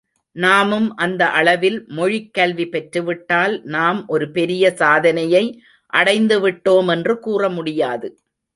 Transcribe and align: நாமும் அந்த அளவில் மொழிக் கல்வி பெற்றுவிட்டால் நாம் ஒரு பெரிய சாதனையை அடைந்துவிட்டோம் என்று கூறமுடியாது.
நாமும் 0.35 0.95
அந்த 0.95 1.29
அளவில் 1.29 1.83
மொழிக் 1.87 2.33
கல்வி 2.33 2.65
பெற்றுவிட்டால் 2.67 3.61
நாம் 3.63 4.07
ஒரு 4.07 4.31
பெரிய 4.31 4.71
சாதனையை 4.71 5.63
அடைந்துவிட்டோம் 5.93 6.87
என்று 6.87 7.19
கூறமுடியாது. 7.25 8.09